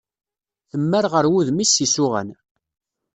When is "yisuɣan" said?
1.81-2.29